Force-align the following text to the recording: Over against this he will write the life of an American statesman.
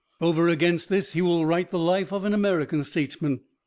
Over 0.19 0.47
against 0.49 0.89
this 0.89 1.13
he 1.13 1.21
will 1.21 1.45
write 1.45 1.69
the 1.69 1.77
life 1.77 2.11
of 2.11 2.25
an 2.25 2.33
American 2.33 2.83
statesman. 2.83 3.41